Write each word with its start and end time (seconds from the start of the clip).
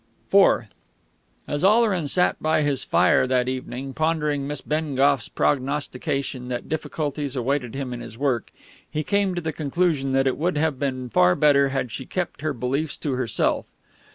IV 0.33 0.63
As 1.47 1.63
Oleron 1.63 2.07
sat 2.07 2.41
by 2.41 2.63
his 2.63 2.83
fire 2.83 3.27
that 3.27 3.47
evening, 3.47 3.93
pondering 3.93 4.47
Miss 4.47 4.59
Bengough's 4.59 5.29
prognostication 5.29 6.47
that 6.47 6.67
difficulties 6.67 7.35
awaited 7.35 7.75
him 7.75 7.93
in 7.93 7.99
his 7.99 8.17
work, 8.17 8.49
he 8.89 9.03
came 9.03 9.35
to 9.35 9.41
the 9.41 9.53
conclusion 9.53 10.11
that 10.13 10.25
it 10.25 10.37
would 10.39 10.57
have 10.57 10.79
been 10.79 11.07
far 11.07 11.35
better 11.35 11.69
had 11.69 11.91
she 11.91 12.07
kept 12.07 12.41
her 12.41 12.51
beliefs 12.51 12.97
to 12.97 13.11
herself. 13.11 13.67